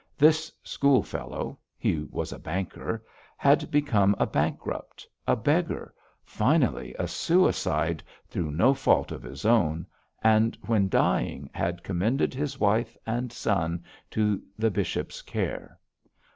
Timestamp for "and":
10.23-10.57, 13.05-13.31